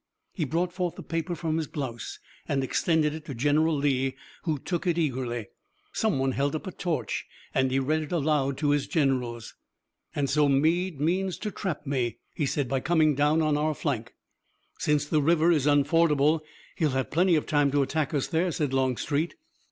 He 0.33 0.45
brought 0.45 0.73
forth 0.73 0.95
the 0.95 1.03
paper 1.03 1.35
from 1.35 1.57
his 1.57 1.67
blouse 1.67 2.17
and 2.47 2.63
extended 2.63 3.13
it 3.13 3.23
to 3.25 3.35
General 3.35 3.77
Lee, 3.77 4.15
who 4.45 4.57
took 4.57 4.87
it 4.87 4.97
eagerly. 4.97 5.49
Some 5.93 6.17
one 6.17 6.31
held 6.31 6.55
up 6.55 6.65
a 6.65 6.71
torch 6.71 7.27
and 7.53 7.69
he 7.69 7.77
read 7.77 8.01
it 8.01 8.11
aloud 8.11 8.57
to 8.57 8.71
his 8.71 8.87
generals. 8.87 9.53
"And 10.15 10.27
so 10.27 10.49
Meade 10.49 10.99
means 10.99 11.37
to 11.37 11.51
trap 11.51 11.85
me," 11.85 12.17
he 12.33 12.47
said, 12.47 12.67
"by 12.67 12.79
coming 12.79 13.13
down 13.13 13.43
on 13.43 13.57
our 13.57 13.75
flank!" 13.75 14.15
"Since 14.79 15.05
the 15.05 15.21
river 15.21 15.51
is 15.51 15.67
unfordable 15.67 16.41
he'll 16.77 16.89
have 16.97 17.11
plenty 17.11 17.35
of 17.35 17.45
time 17.45 17.69
to 17.69 17.83
attack 17.83 18.11
us 18.11 18.25
there," 18.25 18.51
said 18.51 18.73
Longstreet. 18.73 19.35